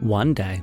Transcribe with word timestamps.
One 0.00 0.34
day, 0.34 0.62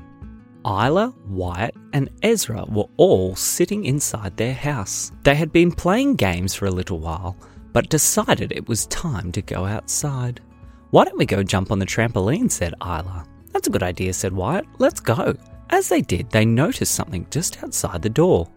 Isla, 0.66 1.14
Wyatt, 1.28 1.76
and 1.94 2.10
Ezra 2.24 2.66
were 2.68 2.90
all 2.98 3.36
sitting 3.36 3.86
inside 3.86 4.36
their 4.36 4.54
house. 4.54 5.12
They 5.24 5.36
had 5.36 5.52
been 5.52 5.72
playing 5.72 6.16
games 6.16 6.54
for 6.54 6.66
a 6.66 6.72
little 6.72 7.00
while, 7.00 7.38
but 7.72 7.90
decided 7.90 8.52
it 8.52 8.68
was 8.68 8.88
time 8.88 9.32
to 9.34 9.42
go 9.42 9.66
outside. 9.66 10.42
Why 10.90 11.06
don't 11.06 11.18
we 11.18 11.26
go 11.26 11.44
jump 11.44 11.72
on 11.72 11.80
the 11.80 11.86
trampoline? 11.86 12.50
said 12.52 12.74
Isla. 12.82 13.26
That's 13.54 13.68
a 13.68 13.72
good 13.72 13.84
idea, 13.84 14.14
said 14.14 14.34
Wyatt. 14.34 14.66
Let's 14.80 15.00
go. 15.00 15.36
As 15.70 15.90
they 15.90 16.02
did, 16.02 16.30
they 16.32 16.46
noticed 16.46 16.96
something 16.96 17.28
just 17.30 17.64
outside 17.64 18.02
the 18.02 18.10
door. 18.10 18.50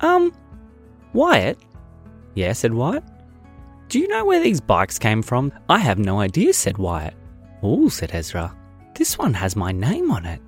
Um, 0.00 0.32
Wyatt? 1.12 1.58
Yeah, 2.34 2.52
said 2.52 2.72
Wyatt. 2.72 3.04
Do 3.88 3.98
you 3.98 4.08
know 4.08 4.24
where 4.24 4.42
these 4.42 4.60
bikes 4.60 4.98
came 4.98 5.22
from? 5.22 5.52
I 5.68 5.78
have 5.78 5.98
no 5.98 6.20
idea, 6.20 6.52
said 6.52 6.78
Wyatt. 6.78 7.14
Oh, 7.62 7.88
said 7.88 8.10
Ezra. 8.12 8.54
This 8.98 9.16
one 9.16 9.32
has 9.34 9.54
my 9.54 9.70
name 9.70 10.10
on 10.10 10.26
it. 10.26 10.40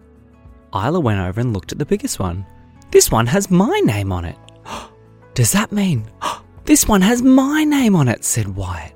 Isla 0.75 0.99
went 0.99 1.21
over 1.21 1.41
and 1.41 1.55
looked 1.55 1.71
at 1.71 1.79
the 1.79 1.87
biggest 1.87 2.19
one. 2.19 2.45
This 2.91 3.09
one 3.09 3.29
has 3.29 3.49
my 3.49 3.79
name 3.85 4.11
on 4.11 4.25
it. 4.25 4.35
Does 5.35 5.53
that 5.53 5.71
mean 5.71 6.11
this 6.65 6.89
one 6.89 7.01
has 7.01 7.23
my 7.23 7.63
name 7.63 7.95
on 7.95 8.09
it? 8.09 8.25
said 8.25 8.57
Wyatt. 8.57 8.93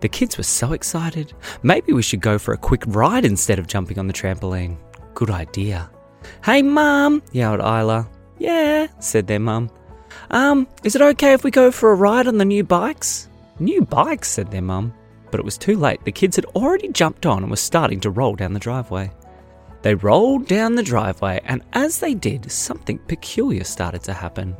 The 0.00 0.08
kids 0.08 0.38
were 0.38 0.44
so 0.44 0.72
excited. 0.72 1.34
Maybe 1.62 1.92
we 1.92 2.00
should 2.00 2.22
go 2.22 2.38
for 2.38 2.54
a 2.54 2.56
quick 2.56 2.84
ride 2.86 3.26
instead 3.26 3.58
of 3.58 3.66
jumping 3.66 3.98
on 3.98 4.06
the 4.06 4.14
trampoline. 4.14 4.78
Good 5.12 5.28
idea. 5.28 5.90
Hey, 6.42 6.62
Mum, 6.62 7.22
yelled 7.32 7.60
Isla. 7.60 8.08
Yeah, 8.38 8.86
said 8.98 9.26
their 9.26 9.40
mum. 9.40 9.68
Um, 10.30 10.66
is 10.84 10.96
it 10.96 11.02
okay 11.02 11.34
if 11.34 11.44
we 11.44 11.50
go 11.50 11.70
for 11.70 11.92
a 11.92 11.94
ride 11.94 12.28
on 12.28 12.38
the 12.38 12.46
new 12.46 12.64
bikes? 12.64 13.28
New 13.58 13.82
bikes, 13.82 14.30
said 14.30 14.50
their 14.50 14.62
mum. 14.62 14.94
But 15.30 15.40
it 15.40 15.44
was 15.44 15.58
too 15.58 15.76
late. 15.76 16.04
The 16.04 16.12
kids 16.12 16.36
had 16.36 16.44
already 16.46 16.88
jumped 16.88 17.26
on 17.26 17.42
and 17.42 17.50
were 17.50 17.56
starting 17.56 18.00
to 18.00 18.10
roll 18.10 18.34
down 18.34 18.52
the 18.52 18.60
driveway. 18.60 19.10
They 19.82 19.94
rolled 19.94 20.46
down 20.46 20.74
the 20.74 20.82
driveway, 20.82 21.40
and 21.44 21.62
as 21.72 21.98
they 21.98 22.14
did, 22.14 22.50
something 22.50 22.98
peculiar 22.98 23.64
started 23.64 24.02
to 24.04 24.12
happen. 24.12 24.56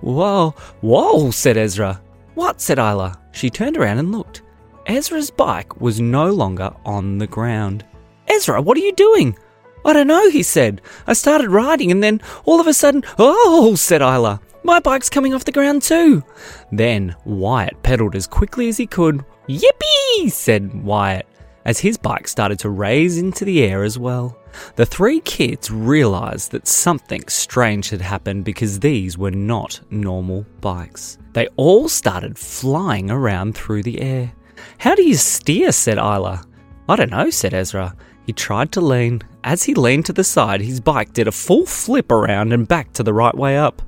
Whoa, 0.00 0.54
whoa, 0.80 1.30
said 1.30 1.56
Ezra. 1.56 2.00
What? 2.34 2.60
said 2.60 2.78
Isla. 2.78 3.20
She 3.32 3.50
turned 3.50 3.76
around 3.76 3.98
and 3.98 4.12
looked. 4.12 4.42
Ezra's 4.86 5.30
bike 5.30 5.80
was 5.80 6.00
no 6.00 6.30
longer 6.30 6.72
on 6.84 7.18
the 7.18 7.26
ground. 7.26 7.84
Ezra, 8.28 8.60
what 8.60 8.76
are 8.76 8.80
you 8.80 8.92
doing? 8.92 9.36
I 9.84 9.92
don't 9.92 10.06
know, 10.06 10.28
he 10.30 10.42
said. 10.42 10.80
I 11.06 11.12
started 11.12 11.48
riding 11.48 11.90
and 11.90 12.02
then 12.02 12.20
all 12.44 12.60
of 12.60 12.66
a 12.66 12.74
sudden, 12.74 13.02
oh, 13.18 13.74
said 13.76 14.02
Isla. 14.02 14.40
My 14.62 14.80
bike's 14.80 15.10
coming 15.10 15.34
off 15.34 15.44
the 15.44 15.52
ground 15.52 15.82
too. 15.82 16.24
Then 16.72 17.14
Wyatt 17.24 17.82
pedaled 17.82 18.16
as 18.16 18.26
quickly 18.26 18.68
as 18.68 18.78
he 18.78 18.86
could. 18.86 19.24
Yippee, 19.48 20.30
said 20.30 20.82
Wyatt, 20.82 21.26
as 21.64 21.78
his 21.78 21.96
bike 21.96 22.28
started 22.28 22.58
to 22.60 22.70
raise 22.70 23.18
into 23.18 23.44
the 23.44 23.62
air 23.62 23.84
as 23.84 23.98
well. 23.98 24.38
The 24.76 24.86
three 24.86 25.20
kids 25.20 25.70
realised 25.70 26.52
that 26.52 26.68
something 26.68 27.26
strange 27.28 27.90
had 27.90 28.00
happened 28.00 28.44
because 28.44 28.80
these 28.80 29.18
were 29.18 29.30
not 29.30 29.80
normal 29.90 30.46
bikes. 30.60 31.18
They 31.32 31.48
all 31.56 31.88
started 31.88 32.38
flying 32.38 33.10
around 33.10 33.54
through 33.54 33.82
the 33.82 34.00
air. 34.00 34.32
How 34.78 34.94
do 34.94 35.02
you 35.02 35.16
steer? 35.16 35.72
said 35.72 35.98
Isla. 35.98 36.44
I 36.88 36.96
don't 36.96 37.10
know, 37.10 37.30
said 37.30 37.54
Ezra. 37.54 37.96
He 38.26 38.32
tried 38.32 38.72
to 38.72 38.80
lean. 38.80 39.22
As 39.42 39.62
he 39.64 39.74
leaned 39.74 40.06
to 40.06 40.12
the 40.12 40.24
side, 40.24 40.60
his 40.60 40.80
bike 40.80 41.12
did 41.12 41.28
a 41.28 41.32
full 41.32 41.66
flip 41.66 42.10
around 42.10 42.52
and 42.52 42.66
back 42.66 42.92
to 42.94 43.02
the 43.02 43.12
right 43.12 43.34
way 43.34 43.58
up. 43.58 43.82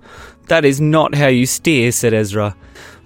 That 0.49 0.65
is 0.65 0.81
not 0.81 1.15
how 1.15 1.29
you 1.29 1.47
steer, 1.47 1.93
said 1.93 2.13
Ezra. 2.13 2.57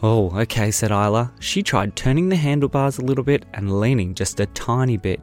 Oh, 0.03 0.31
okay, 0.41 0.71
said 0.71 0.91
Isla. 0.91 1.33
She 1.41 1.63
tried 1.63 1.95
turning 1.95 2.29
the 2.29 2.37
handlebars 2.37 2.99
a 2.99 3.05
little 3.05 3.25
bit 3.25 3.45
and 3.53 3.81
leaning 3.81 4.15
just 4.15 4.41
a 4.41 4.47
tiny 4.47 4.97
bit. 4.97 5.21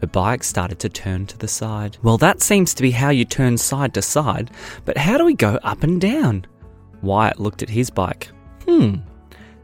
Her 0.00 0.06
bike 0.06 0.44
started 0.44 0.78
to 0.80 0.88
turn 0.88 1.26
to 1.26 1.38
the 1.38 1.48
side. 1.48 1.96
Well, 2.02 2.18
that 2.18 2.42
seems 2.42 2.74
to 2.74 2.82
be 2.82 2.90
how 2.90 3.10
you 3.10 3.24
turn 3.24 3.56
side 3.58 3.94
to 3.94 4.02
side, 4.02 4.50
but 4.84 4.96
how 4.96 5.18
do 5.18 5.24
we 5.24 5.34
go 5.34 5.58
up 5.62 5.82
and 5.82 6.00
down? 6.00 6.46
Wyatt 7.02 7.40
looked 7.40 7.62
at 7.62 7.70
his 7.70 7.90
bike. 7.90 8.28
Hmm. 8.66 8.96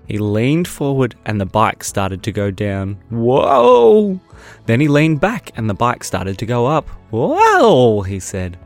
He 0.07 0.19
leaned 0.19 0.69
forward 0.69 1.17
and 1.27 1.41
the 1.41 1.47
bike 1.47 1.83
started 1.83 2.23
to 2.23 2.33
go 2.33 2.51
down. 2.51 2.99
Whoa! 3.11 4.21
Then 4.67 4.81
he 4.81 4.89
leaned 4.89 5.21
back 5.21 5.53
and 5.57 5.69
the 5.69 5.75
bike 5.75 6.05
started 6.05 6.39
to 6.39 6.47
go 6.47 6.67
up. 6.67 6.89
Whoa! 7.11 8.03
He 8.03 8.21
said. 8.21 8.59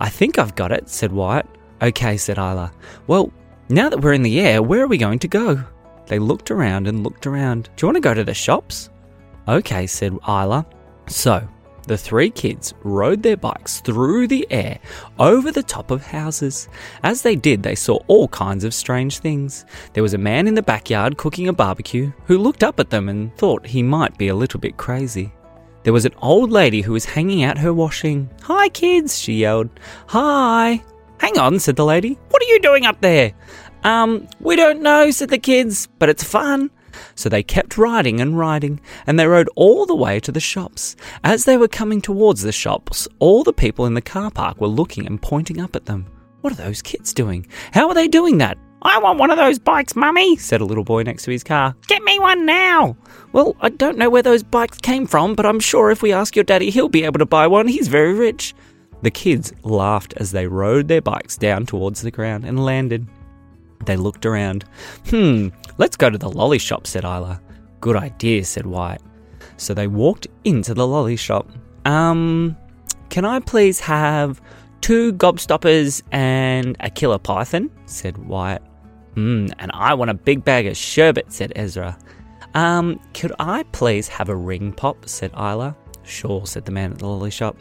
I 0.00 0.08
think 0.08 0.38
I've 0.38 0.56
got 0.56 0.72
it, 0.72 0.88
said 0.88 1.12
Wyatt. 1.12 1.46
Okay, 1.80 2.16
said 2.16 2.38
Isla. 2.38 2.72
Well, 3.06 3.32
now 3.68 3.88
that 3.88 4.00
we're 4.00 4.12
in 4.12 4.22
the 4.22 4.40
air, 4.40 4.62
where 4.62 4.82
are 4.82 4.88
we 4.88 4.98
going 4.98 5.18
to 5.20 5.28
go? 5.28 5.62
They 6.06 6.18
looked 6.18 6.50
around 6.50 6.86
and 6.88 7.04
looked 7.04 7.26
around. 7.26 7.68
Do 7.76 7.84
you 7.84 7.88
want 7.88 7.96
to 7.96 8.00
go 8.00 8.14
to 8.14 8.24
the 8.24 8.34
shops? 8.34 8.88
Okay, 9.46 9.86
said 9.86 10.18
Isla. 10.26 10.66
So, 11.06 11.46
the 11.86 11.96
three 11.96 12.30
kids 12.30 12.74
rode 12.82 13.22
their 13.22 13.36
bikes 13.36 13.80
through 13.80 14.28
the 14.28 14.46
air 14.50 14.78
over 15.18 15.50
the 15.50 15.62
top 15.62 15.90
of 15.90 16.02
houses. 16.02 16.68
As 17.02 17.22
they 17.22 17.34
did, 17.34 17.62
they 17.62 17.74
saw 17.74 17.98
all 18.08 18.28
kinds 18.28 18.64
of 18.64 18.74
strange 18.74 19.18
things. 19.18 19.64
There 19.94 20.02
was 20.02 20.12
a 20.12 20.18
man 20.18 20.46
in 20.46 20.54
the 20.54 20.62
backyard 20.62 21.16
cooking 21.16 21.48
a 21.48 21.52
barbecue 21.52 22.12
who 22.26 22.38
looked 22.38 22.62
up 22.62 22.78
at 22.78 22.90
them 22.90 23.08
and 23.08 23.34
thought 23.36 23.66
he 23.66 23.82
might 23.82 24.18
be 24.18 24.28
a 24.28 24.34
little 24.34 24.60
bit 24.60 24.76
crazy. 24.76 25.32
There 25.82 25.94
was 25.94 26.04
an 26.04 26.14
old 26.20 26.50
lady 26.50 26.82
who 26.82 26.92
was 26.92 27.06
hanging 27.06 27.42
out 27.42 27.56
her 27.56 27.72
washing. 27.72 28.28
Hi, 28.42 28.68
kids, 28.68 29.18
she 29.18 29.34
yelled. 29.34 29.70
Hi. 30.08 30.82
Hang 31.20 31.38
on, 31.38 31.58
said 31.58 31.76
the 31.76 31.84
lady. 31.84 32.18
What 32.30 32.42
are 32.42 32.46
you 32.46 32.60
doing 32.60 32.86
up 32.86 33.00
there? 33.00 33.32
Um, 33.84 34.28
we 34.40 34.56
don't 34.56 34.82
know, 34.82 35.10
said 35.10 35.30
the 35.30 35.38
kids, 35.38 35.88
but 35.98 36.08
it's 36.08 36.24
fun. 36.24 36.70
So 37.14 37.28
they 37.28 37.42
kept 37.42 37.78
riding 37.78 38.20
and 38.20 38.38
riding, 38.38 38.80
and 39.06 39.18
they 39.18 39.26
rode 39.26 39.48
all 39.54 39.86
the 39.86 39.94
way 39.94 40.20
to 40.20 40.32
the 40.32 40.40
shops. 40.40 40.96
As 41.22 41.44
they 41.44 41.56
were 41.56 41.68
coming 41.68 42.00
towards 42.00 42.42
the 42.42 42.52
shops, 42.52 43.06
all 43.18 43.44
the 43.44 43.52
people 43.52 43.86
in 43.86 43.94
the 43.94 44.00
car 44.00 44.30
park 44.30 44.60
were 44.60 44.68
looking 44.68 45.06
and 45.06 45.20
pointing 45.20 45.60
up 45.60 45.76
at 45.76 45.86
them. 45.86 46.06
What 46.40 46.52
are 46.52 46.56
those 46.56 46.82
kids 46.82 47.12
doing? 47.12 47.46
How 47.72 47.88
are 47.88 47.94
they 47.94 48.08
doing 48.08 48.38
that? 48.38 48.58
I 48.82 48.98
want 48.98 49.18
one 49.18 49.30
of 49.30 49.38
those 49.38 49.58
bikes, 49.58 49.96
Mummy, 49.96 50.36
said 50.36 50.60
a 50.60 50.64
little 50.64 50.84
boy 50.84 51.02
next 51.02 51.24
to 51.24 51.32
his 51.32 51.42
car. 51.42 51.74
Get 51.88 52.02
me 52.04 52.20
one 52.20 52.46
now. 52.46 52.96
Well, 53.32 53.56
I 53.60 53.70
don't 53.70 53.98
know 53.98 54.08
where 54.08 54.22
those 54.22 54.44
bikes 54.44 54.78
came 54.78 55.06
from, 55.06 55.34
but 55.34 55.46
I'm 55.46 55.58
sure 55.58 55.90
if 55.90 56.00
we 56.00 56.12
ask 56.12 56.36
your 56.36 56.44
daddy, 56.44 56.70
he'll 56.70 56.88
be 56.88 57.02
able 57.02 57.18
to 57.18 57.26
buy 57.26 57.48
one. 57.48 57.66
He's 57.66 57.88
very 57.88 58.12
rich. 58.12 58.54
The 59.02 59.10
kids 59.10 59.52
laughed 59.62 60.14
as 60.16 60.32
they 60.32 60.46
rode 60.46 60.88
their 60.88 61.00
bikes 61.00 61.36
down 61.36 61.66
towards 61.66 62.02
the 62.02 62.10
ground 62.10 62.44
and 62.44 62.64
landed. 62.64 63.06
They 63.84 63.96
looked 63.96 64.26
around. 64.26 64.64
Hmm, 65.08 65.48
let's 65.78 65.96
go 65.96 66.10
to 66.10 66.18
the 66.18 66.28
lolly 66.30 66.58
shop, 66.58 66.86
said 66.86 67.04
Isla. 67.04 67.40
Good 67.80 67.96
idea, 67.96 68.44
said 68.44 68.66
Wyatt. 68.66 69.02
So 69.56 69.72
they 69.72 69.86
walked 69.86 70.26
into 70.44 70.74
the 70.74 70.86
lolly 70.86 71.16
shop. 71.16 71.48
Um, 71.84 72.56
can 73.08 73.24
I 73.24 73.40
please 73.40 73.80
have 73.80 74.40
two 74.80 75.12
gobstoppers 75.14 76.02
and 76.12 76.76
a 76.80 76.90
killer 76.90 77.18
python? 77.18 77.70
said 77.86 78.18
Wyatt. 78.18 78.62
Hmm, 79.14 79.46
and 79.58 79.70
I 79.74 79.94
want 79.94 80.10
a 80.10 80.14
big 80.14 80.44
bag 80.44 80.66
of 80.66 80.76
sherbet, 80.76 81.32
said 81.32 81.52
Ezra. 81.56 81.96
Um, 82.54 83.00
could 83.14 83.32
I 83.38 83.62
please 83.72 84.08
have 84.08 84.28
a 84.28 84.36
ring 84.36 84.72
pop? 84.72 85.08
said 85.08 85.32
Isla. 85.34 85.76
Sure, 86.02 86.46
said 86.46 86.64
the 86.64 86.72
man 86.72 86.92
at 86.92 86.98
the 86.98 87.06
lolly 87.06 87.30
shop. 87.30 87.56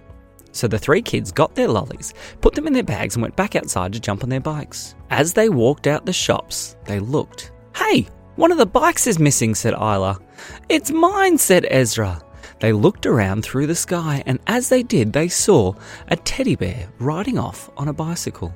So 0.58 0.68
the 0.68 0.80
three 0.80 1.04
kids 1.04 1.32
got 1.32 1.54
their 1.54 1.68
lollies, 1.68 2.16
put 2.42 2.56
them 2.56 2.66
in 2.66 2.74
their 2.74 2.82
bags, 2.82 3.16
and 3.16 3.22
went 3.22 3.36
back 3.36 3.56
outside 3.56 3.94
to 3.94 4.00
jump 4.00 4.24
on 4.24 4.30
their 4.30 4.40
bikes. 4.40 4.96
As 5.12 5.32
they 5.32 5.50
walked 5.50 5.86
out 5.86 6.08
the 6.08 6.12
shops, 6.12 6.76
they 6.86 7.00
looked. 7.00 7.52
Hey, 7.76 8.08
one 8.38 8.52
of 8.52 8.58
the 8.58 8.66
bikes 8.66 9.06
is 9.06 9.20
missing, 9.20 9.54
said 9.54 9.76
Isla. 9.76 10.20
It's 10.68 10.90
mine, 10.90 11.38
said 11.38 11.68
Ezra. 11.70 12.24
They 12.60 12.74
looked 12.74 13.06
around 13.06 13.44
through 13.44 13.68
the 13.68 13.76
sky, 13.76 14.24
and 14.26 14.40
as 14.48 14.68
they 14.68 14.82
did, 14.82 15.14
they 15.14 15.28
saw 15.28 15.76
a 16.08 16.16
teddy 16.16 16.56
bear 16.56 16.90
riding 16.98 17.38
off 17.38 17.70
on 17.78 17.88
a 17.88 17.94
bicycle. 17.94 18.52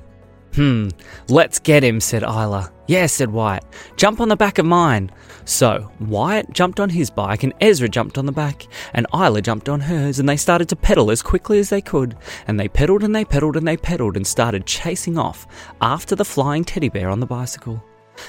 Hmm, 0.54 0.88
let's 1.28 1.58
get 1.58 1.82
him, 1.82 1.98
said 2.00 2.22
Isla. 2.22 2.70
Yeah, 2.86 3.06
said 3.06 3.30
Wyatt. 3.30 3.64
Jump 3.96 4.20
on 4.20 4.28
the 4.28 4.36
back 4.36 4.58
of 4.58 4.66
mine. 4.66 5.10
So, 5.44 5.90
Wyatt 5.98 6.52
jumped 6.52 6.78
on 6.78 6.90
his 6.90 7.10
bike 7.10 7.42
and 7.42 7.54
Ezra 7.60 7.88
jumped 7.88 8.18
on 8.18 8.26
the 8.26 8.32
back, 8.32 8.66
and 8.92 9.06
Isla 9.14 9.40
jumped 9.40 9.68
on 9.68 9.80
hers, 9.80 10.18
and 10.18 10.28
they 10.28 10.36
started 10.36 10.68
to 10.68 10.76
pedal 10.76 11.10
as 11.10 11.22
quickly 11.22 11.58
as 11.58 11.70
they 11.70 11.80
could. 11.80 12.16
And 12.46 12.60
they 12.60 12.68
pedaled 12.68 13.02
and 13.02 13.14
they 13.14 13.24
pedaled 13.24 13.56
and 13.56 13.66
they 13.66 13.76
pedaled 13.76 14.16
and 14.16 14.26
started 14.26 14.66
chasing 14.66 15.16
off 15.16 15.46
after 15.80 16.14
the 16.14 16.24
flying 16.24 16.64
teddy 16.64 16.88
bear 16.88 17.08
on 17.08 17.20
the 17.20 17.26
bicycle. 17.26 17.82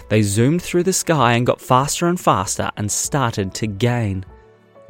They 0.10 0.22
zoomed 0.22 0.62
through 0.62 0.84
the 0.84 0.94
sky 0.94 1.34
and 1.34 1.46
got 1.46 1.60
faster 1.60 2.08
and 2.08 2.20
faster 2.20 2.72
and 2.78 2.90
started 2.90 3.54
to 3.56 3.68
gain. 3.68 4.26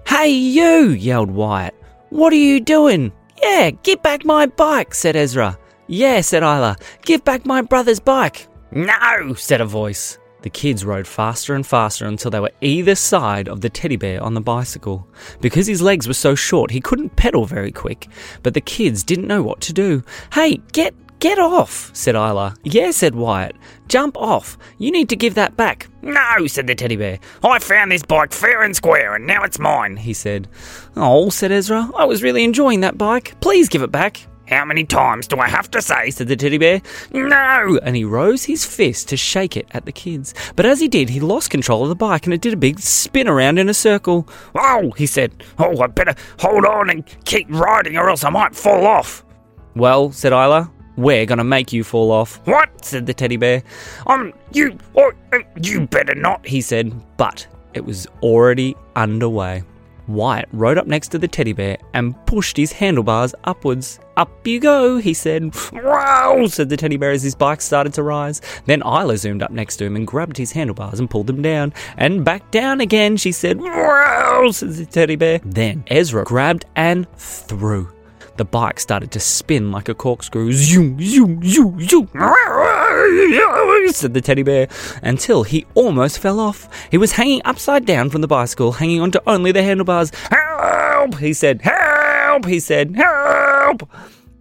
Hey, 0.07 0.29
you! 0.29 0.89
yelled 0.89 1.31
Wyatt. 1.31 1.73
What 2.09 2.31
are 2.31 2.37
you 2.37 2.59
doing? 2.59 3.11
Yeah, 3.41 3.71
get 3.71 4.03
back 4.03 4.23
my 4.23 4.45
bike, 4.45 4.93
said 4.93 5.15
Ezra. 5.15 5.57
Yeah, 5.93 6.21
said 6.21 6.41
Isla. 6.41 6.75
Give 7.03 7.23
back 7.23 7.45
my 7.45 7.61
brother's 7.61 7.99
bike. 7.99 8.47
No, 8.71 9.35
said 9.35 9.61
a 9.61 9.65
voice. 9.65 10.17
The 10.41 10.49
kids 10.49 10.83
rode 10.83 11.05
faster 11.05 11.53
and 11.53 11.65
faster 11.65 12.07
until 12.07 12.31
they 12.31 12.39
were 12.39 12.51
either 12.61 12.95
side 12.95 13.47
of 13.47 13.61
the 13.61 13.69
teddy 13.69 13.95
bear 13.95 14.21
on 14.23 14.33
the 14.33 14.41
bicycle. 14.41 15.07
Because 15.39 15.67
his 15.67 15.83
legs 15.83 16.07
were 16.07 16.15
so 16.15 16.33
short, 16.33 16.71
he 16.71 16.81
couldn't 16.81 17.15
pedal 17.15 17.45
very 17.45 17.71
quick, 17.71 18.07
but 18.41 18.55
the 18.55 18.59
kids 18.59 19.03
didn't 19.03 19.27
know 19.27 19.43
what 19.43 19.61
to 19.61 19.71
do. 19.71 20.01
Hey, 20.33 20.57
get 20.71 20.95
Get 21.19 21.39
off, 21.39 21.89
said 21.93 22.15
Isla. 22.15 22.53
Yeah, 22.63 22.91
said 22.91 23.15
Wyatt. 23.15 23.55
Jump 23.87 24.17
off. 24.17 24.57
You 24.77 24.91
need 24.91 25.07
to 25.07 25.15
give 25.15 25.35
that 25.35 25.55
back. 25.55 25.87
No, 26.01 26.47
said 26.47 26.67
the 26.67 26.75
teddy 26.75 26.97
bear. 26.97 27.17
I 27.41 27.59
found 27.59 27.93
this 27.93 28.03
bike 28.03 28.33
fair 28.33 28.63
and 28.63 28.75
square, 28.75 29.15
and 29.15 29.25
now 29.25 29.41
it's 29.43 29.57
mine. 29.57 29.95
He 29.95 30.11
said. 30.13 30.49
Oh, 30.97 31.29
said 31.29 31.53
Ezra. 31.53 31.89
I 31.95 32.03
was 32.03 32.23
really 32.23 32.43
enjoying 32.43 32.81
that 32.81 32.97
bike. 32.97 33.39
Please 33.39 33.69
give 33.69 33.83
it 33.83 33.91
back. 33.91 34.27
How 34.47 34.65
many 34.65 34.83
times 34.83 35.27
do 35.27 35.37
I 35.37 35.47
have 35.47 35.71
to 35.71 35.81
say? 35.81 36.09
said 36.09 36.27
the 36.27 36.35
teddy 36.35 36.57
bear. 36.57 36.81
No! 37.13 37.79
And 37.81 37.95
he 37.95 38.03
rose 38.03 38.43
his 38.43 38.65
fist 38.65 39.07
to 39.09 39.17
shake 39.17 39.55
it 39.55 39.67
at 39.71 39.85
the 39.85 39.91
kids. 39.91 40.33
But 40.55 40.65
as 40.65 40.79
he 40.79 40.87
did, 40.87 41.09
he 41.09 41.19
lost 41.19 41.49
control 41.49 41.83
of 41.83 41.89
the 41.89 41.95
bike 41.95 42.25
and 42.25 42.33
it 42.33 42.41
did 42.41 42.53
a 42.53 42.57
big 42.57 42.79
spin 42.79 43.27
around 43.27 43.57
in 43.57 43.69
a 43.69 43.73
circle. 43.73 44.27
Oh, 44.55 44.91
he 44.97 45.05
said. 45.05 45.43
Oh, 45.57 45.79
I 45.79 45.87
better 45.87 46.15
hold 46.39 46.65
on 46.65 46.89
and 46.89 47.05
keep 47.25 47.47
riding 47.49 47.97
or 47.97 48.09
else 48.09 48.23
I 48.23 48.29
might 48.29 48.55
fall 48.55 48.85
off. 48.85 49.23
Well, 49.75 50.11
said 50.11 50.33
Isla, 50.33 50.69
we're 50.97 51.25
gonna 51.25 51.43
make 51.43 51.73
you 51.73 51.83
fall 51.83 52.11
off. 52.11 52.45
What? 52.45 52.83
said 52.83 53.05
the 53.05 53.13
teddy 53.13 53.37
bear. 53.37 53.63
Um, 54.07 54.33
you, 54.51 54.77
oh, 54.95 55.11
uh, 55.31 55.39
you 55.61 55.87
better 55.87 56.15
not. 56.15 56.45
He 56.45 56.61
said, 56.61 56.93
but 57.17 57.47
it 57.73 57.85
was 57.85 58.07
already 58.21 58.75
underway. 58.95 59.63
Wyatt 60.07 60.49
rode 60.51 60.77
up 60.77 60.87
next 60.87 61.09
to 61.09 61.19
the 61.19 61.27
teddy 61.27 61.53
bear 61.53 61.77
and 61.93 62.15
pushed 62.25 62.57
his 62.57 62.71
handlebars 62.71 63.33
upwards. 63.43 63.99
Up 64.17 64.45
you 64.45 64.59
go, 64.59 64.97
he 64.97 65.13
said. 65.13 65.55
Wow, 65.71 66.45
said 66.47 66.69
the 66.69 66.77
teddy 66.77 66.97
bear 66.97 67.11
as 67.11 67.23
his 67.23 67.35
bike 67.35 67.61
started 67.61 67.93
to 67.95 68.03
rise. 68.03 68.41
Then 68.65 68.81
Isla 68.81 69.17
zoomed 69.17 69.43
up 69.43 69.51
next 69.51 69.77
to 69.77 69.85
him 69.85 69.95
and 69.95 70.05
grabbed 70.05 70.37
his 70.37 70.51
handlebars 70.51 70.99
and 70.99 71.09
pulled 71.09 71.27
them 71.27 71.41
down. 71.41 71.73
And 71.97 72.23
back 72.23 72.51
down 72.51 72.81
again, 72.81 73.17
she 73.17 73.31
said. 73.31 73.59
Wow, 73.59 74.49
said 74.51 74.73
the 74.73 74.85
teddy 74.85 75.15
bear. 75.15 75.39
Then 75.43 75.83
Ezra 75.87 76.23
grabbed 76.23 76.65
and 76.75 77.07
threw. 77.15 77.92
The 78.35 78.45
bike 78.45 78.79
started 78.79 79.11
to 79.11 79.19
spin 79.19 79.71
like 79.71 79.89
a 79.89 79.93
corkscrew. 79.93 80.51
Zoom, 80.53 80.99
zoom, 80.99 81.43
zoom, 81.43 81.79
zoom. 81.81 82.09
said 83.93 84.13
the 84.13 84.21
teddy 84.21 84.43
bear, 84.43 84.67
until 85.03 85.43
he 85.43 85.65
almost 85.75 86.17
fell 86.19 86.39
off. 86.39 86.67
He 86.89 86.97
was 86.97 87.11
hanging 87.11 87.41
upside 87.45 87.85
down 87.85 88.09
from 88.09 88.21
the 88.21 88.27
bicycle, 88.27 88.73
hanging 88.73 89.01
onto 89.01 89.19
only 89.27 89.51
the 89.51 89.61
handlebars. 89.61 90.11
Help! 90.31 91.19
He 91.19 91.33
said. 91.33 91.61
Help! 91.61 92.45
He 92.45 92.59
said. 92.59 92.95
Help! 92.95 93.87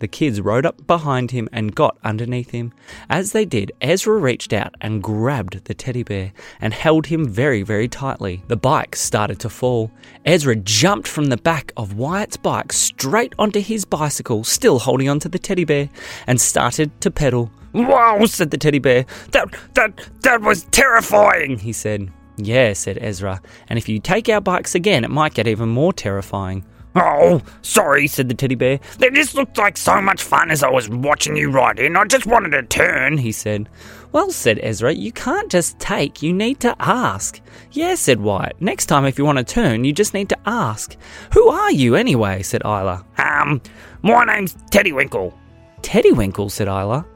The 0.03 0.09
kids 0.09 0.41
rode 0.41 0.67
up 0.67 0.85
behind 0.89 1.31
him 1.31 1.49
and 1.53 1.77
got 1.77 1.97
underneath 2.03 2.51
him. 2.51 2.73
As 3.09 3.31
they 3.31 3.45
did, 3.45 3.71
Ezra 3.81 4.17
reached 4.17 4.53
out 4.53 4.75
and 4.81 5.01
grabbed 5.01 5.67
the 5.67 5.75
teddy 5.75 6.03
bear 6.03 6.33
and 6.61 6.75
held 6.75 7.07
him 7.07 7.29
very, 7.29 7.63
very 7.63 7.87
tightly. 7.87 8.43
The 8.49 8.57
bike 8.57 8.97
started 8.97 9.39
to 9.39 9.49
fall. 9.49 9.93
Ezra 10.25 10.57
jumped 10.57 11.07
from 11.07 11.27
the 11.27 11.37
back 11.37 11.71
of 11.77 11.95
Wyatt's 11.95 12.37
bike 12.37 12.73
straight 12.73 13.33
onto 13.39 13.61
his 13.61 13.85
bicycle, 13.85 14.43
still 14.43 14.81
holding 14.81 15.09
onto 15.09 15.29
the 15.29 15.39
teddy 15.39 15.65
bear, 15.65 15.89
and 16.27 16.41
started 16.41 17.01
to 17.01 17.13
pedal. 17.13 17.53
Wow, 17.73 18.25
said 18.25 18.51
the 18.51 18.59
teddy 18.59 18.81
bear. 18.81 19.07
That 19.31 19.55
that 19.75 20.01
that 20.23 20.41
was 20.41 20.65
terrifying, 20.73 21.61
he 21.61 21.73
said. 21.73 22.11
Yeah, 22.39 22.73
said 22.73 22.99
Ezra, 23.01 23.41
and 23.69 23.79
if 23.79 23.89
you 23.89 24.01
take 24.01 24.29
our 24.29 24.41
bikes 24.41 24.75
again, 24.75 25.05
it 25.05 25.11
might 25.13 25.35
get 25.35 25.47
even 25.47 25.69
more 25.69 25.93
terrifying. 25.93 26.65
Oh, 26.95 27.41
sorry, 27.63 28.07
said 28.07 28.29
the 28.29 28.35
teddy 28.35 28.55
bear. 28.55 28.79
"That 28.99 29.15
just 29.15 29.35
looked 29.35 29.57
like 29.57 29.77
so 29.79 30.01
much 30.03 30.23
fun 30.23 30.51
as 30.51 30.63
I 30.63 30.71
was 30.71 30.89
watching 30.89 31.37
you 31.37 31.51
ride 31.51 31.79
in. 31.79 31.97
I 31.97 32.05
just 32.05 32.27
wanted 32.27 32.51
to 32.51 32.63
turn, 32.65 33.17
he 33.19 33.33
said. 33.33 33.69
Well, 34.13 34.31
said 34.31 34.61
Ezra, 34.63 34.93
you 34.93 35.11
can't 35.11 35.51
just 35.51 35.79
take, 35.79 36.23
you 36.23 36.35
need 36.35 36.61
to 36.61 36.77
ask. 36.79 37.41
Yeah, 37.71 37.95
said 37.95 38.21
Wyatt. 38.21 38.61
Next 38.61 38.87
time, 38.87 39.07
if 39.07 39.17
you 39.19 39.25
want 39.25 39.39
to 39.39 39.45
turn, 39.45 39.85
you 39.85 39.93
just 39.95 40.13
need 40.13 40.29
to 40.29 40.39
ask. 40.45 40.95
Who 41.33 41.49
are 41.49 41.73
you, 41.73 41.95
anyway? 41.95 42.43
said 42.43 42.61
Isla. 42.63 43.07
Um, 43.17 43.63
my 44.03 44.25
name's 44.27 44.55
Teddy 44.71 44.93
Winkle. 44.93 45.33
Teddy 45.81 46.13
Winkle, 46.13 46.51
said 46.51 46.69
Isla. 46.69 47.07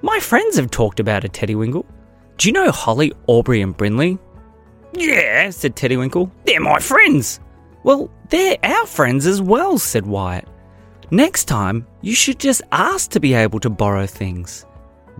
My 0.00 0.18
friends 0.18 0.56
have 0.56 0.70
talked 0.70 0.98
about 0.98 1.24
a 1.24 1.28
Teddy 1.28 1.54
Winkle. 1.54 1.84
Do 2.38 2.48
you 2.48 2.52
know 2.54 2.70
Holly, 2.70 3.12
Aubrey, 3.26 3.60
and 3.60 3.76
Brinley? 3.76 4.18
Yeah, 4.94 5.50
said 5.50 5.76
Teddy 5.76 5.98
Winkle. 5.98 6.32
They're 6.46 6.58
my 6.60 6.78
friends. 6.78 7.38
Well, 7.86 8.10
they're 8.30 8.56
our 8.64 8.84
friends 8.84 9.26
as 9.26 9.40
well, 9.40 9.78
said 9.78 10.06
Wyatt. 10.06 10.48
Next 11.12 11.44
time, 11.44 11.86
you 12.00 12.16
should 12.16 12.40
just 12.40 12.62
ask 12.72 13.12
to 13.12 13.20
be 13.20 13.32
able 13.32 13.60
to 13.60 13.70
borrow 13.70 14.06
things. 14.06 14.66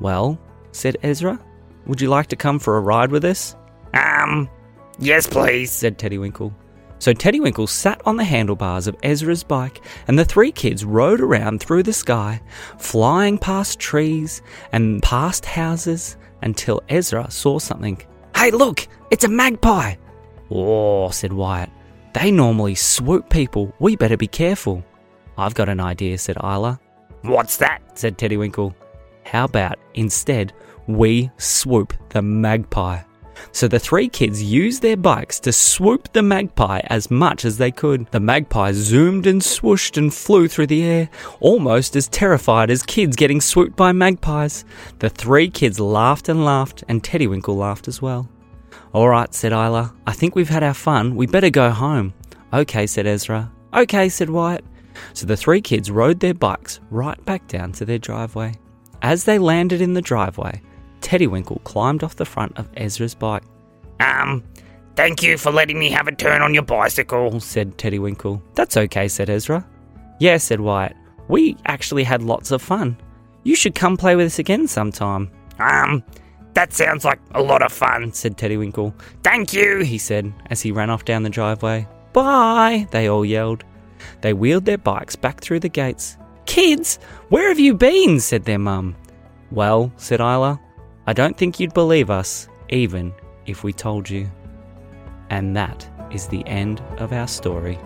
Well, 0.01 0.37
said 0.73 0.97
Ezra, 1.05 1.39
would 1.87 2.01
you 2.01 2.09
like 2.09 2.27
to 2.27 2.35
come 2.35 2.59
for 2.59 2.77
a 2.77 2.81
ride 2.81 3.13
with 3.13 3.25
us? 3.25 3.55
Um, 3.95 4.51
yes, 4.99 5.29
please, 5.29 5.71
said 5.71 5.97
Teddywinkle. 5.97 6.53
So 6.99 7.15
Teddywinkle 7.15 7.69
sat 7.69 8.03
on 8.05 8.17
the 8.17 8.25
handlebars 8.25 8.89
of 8.89 8.97
Ezra's 9.05 9.45
bike, 9.45 9.81
and 10.09 10.19
the 10.19 10.25
three 10.25 10.51
kids 10.51 10.85
rode 10.85 11.21
around 11.21 11.61
through 11.61 11.85
the 11.85 11.93
sky, 11.93 12.43
flying 12.79 13.39
past 13.39 13.79
trees 13.79 14.43
and 14.73 15.01
past 15.05 15.47
houses 15.47 16.17
until 16.43 16.83
Ezra 16.89 17.31
saw 17.31 17.61
something. 17.61 18.03
Hey, 18.35 18.51
look, 18.51 18.89
it's 19.13 19.23
a 19.23 19.29
magpie! 19.29 19.95
Oh, 20.51 21.11
said 21.11 21.33
Wyatt. 21.33 21.71
They 22.17 22.31
normally 22.31 22.75
swoop 22.75 23.29
people. 23.29 23.75
We 23.79 23.95
better 23.95 24.17
be 24.17 24.27
careful. 24.27 24.83
I've 25.37 25.53
got 25.53 25.69
an 25.69 25.81
idea, 25.81 26.17
said 26.17 26.39
Isla. 26.43 26.81
What's 27.21 27.59
that? 27.59 27.83
said 27.93 28.17
Teddywinkle. 28.17 28.75
How 29.27 29.45
about 29.45 29.79
instead 29.93 30.55
we 30.87 31.31
swoop 31.37 31.93
the 32.09 32.23
magpie? 32.23 33.03
So 33.53 33.69
the 33.69 33.79
three 33.79 34.09
kids 34.09 34.43
used 34.43 34.81
their 34.81 34.97
bikes 34.97 35.39
to 35.41 35.53
swoop 35.53 36.11
the 36.15 36.23
magpie 36.23 36.81
as 36.87 37.11
much 37.11 37.45
as 37.45 37.59
they 37.59 37.71
could. 37.71 38.07
The 38.13 38.21
magpie 38.21 38.73
zoomed 38.73 39.27
and 39.27 39.43
swooshed 39.43 39.99
and 39.99 40.13
flew 40.13 40.49
through 40.49 40.69
the 40.69 40.85
air, 40.85 41.11
almost 41.41 41.97
as 41.97 42.09
terrified 42.09 42.71
as 42.71 42.83
kids 42.83 43.15
getting 43.15 43.43
swooped 43.43 43.77
by 43.77 43.93
magpies. 43.93 44.65
The 45.01 45.11
three 45.11 45.51
kids 45.51 45.79
laughed 45.79 46.31
and 46.31 46.47
laughed, 46.47 46.83
and 46.89 47.03
Teddywinkle 47.03 47.59
laughed 47.59 47.89
as 47.89 48.01
well. 48.01 48.27
All 48.93 49.09
right, 49.09 49.33
said 49.35 49.53
Isla. 49.53 49.95
I 50.07 50.13
think 50.13 50.35
we've 50.35 50.49
had 50.49 50.63
our 50.63 50.75
fun. 50.75 51.17
We 51.17 51.27
better 51.27 51.51
go 51.51 51.71
home. 51.71 52.15
Okay, 52.53 52.87
said 52.87 53.07
Ezra. 53.07 53.51
Okay, 53.75 54.09
said 54.09 54.31
Wyatt. 54.31 54.65
So 55.13 55.27
the 55.27 55.37
three 55.37 55.61
kids 55.61 55.91
rode 55.91 56.21
their 56.21 56.35
bikes 56.35 56.81
right 56.91 57.23
back 57.25 57.47
down 57.49 57.73
to 57.73 57.85
their 57.85 57.99
driveway. 57.99 58.55
As 59.03 59.25
they 59.25 59.39
landed 59.39 59.81
in 59.83 59.93
the 59.93 60.01
driveway, 60.01 60.63
Teddywinkle 61.01 61.63
climbed 61.65 62.03
off 62.03 62.17
the 62.17 62.25
front 62.25 62.57
of 62.59 62.69
Ezra's 62.77 63.15
bike. 63.15 63.43
Um, 64.01 64.43
thank 64.95 65.23
you 65.23 65.37
for 65.37 65.53
letting 65.53 65.79
me 65.79 65.91
have 65.91 66.09
a 66.09 66.15
turn 66.15 66.43
on 66.43 66.55
your 66.55 66.63
bicycle, 66.63 67.39
said 67.41 67.77
Teddywinkle. 67.77 68.41
That's 68.55 68.77
okay, 68.77 69.09
said 69.09 69.29
Ezra. 69.29 69.67
Yeah, 70.19 70.39
said 70.39 70.61
Wyatt. 70.61 70.97
We 71.29 71.57
actually 71.67 72.05
had 72.05 72.23
lots 72.23 72.51
of 72.51 72.63
fun. 72.63 72.97
You 73.43 73.55
should 73.55 73.75
come 73.75 73.97
play 73.97 74.17
with 74.17 74.27
us 74.27 74.39
again 74.39 74.67
sometime. 74.67 75.31
Um, 75.59 76.03
that 76.57 76.73
sounds 76.73 77.05
like 77.05 77.21
a 77.35 77.43
lot 77.43 77.61
of 77.61 77.71
fun, 77.71 78.11
said 78.15 78.39
Teddy 78.39 78.57
Winkle. 78.57 78.95
Thank 79.23 79.53
you, 79.53 79.81
he 79.81 79.99
said 79.99 80.33
as 80.49 80.63
he 80.63 80.73
ran 80.73 80.89
off 80.89 81.05
down 81.05 81.23
the 81.23 81.29
driveway. 81.29 81.87
Bye, 82.15 82.89
they 82.93 83.09
all 83.09 83.27
yelled. 83.27 83.63
They 84.23 84.33
wheeled 84.33 84.65
their 84.65 84.79
bikes 84.79 85.17
back 85.17 85.43
through 85.43 85.61
the 85.61 85.69
gates. 85.69 86.17
Kids, 86.47 86.99
where 87.29 87.49
have 87.49 87.59
you 87.59 87.75
been? 87.75 88.21
said 88.21 88.45
their 88.45 88.59
mum. 88.59 88.97
Well, 89.51 89.93
said 89.99 90.21
Isla, 90.21 90.59
I 91.07 91.13
don't 91.13 91.37
think 91.37 91.61
you'd 91.61 91.75
believe 91.75 92.09
us, 92.09 92.49
even 92.71 93.13
if 93.45 93.63
we 93.63 93.75
told 93.75 94.09
you. 94.09 94.27
And 95.29 95.55
that 95.57 95.87
is 96.11 96.27
the 96.27 96.47
end 96.47 96.81
of 96.97 97.13
our 97.13 97.29
story. 97.29 97.79